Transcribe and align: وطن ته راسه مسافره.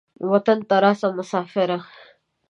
وطن 0.31 0.59
ته 0.69 0.75
راسه 0.83 1.07
مسافره. 1.17 1.77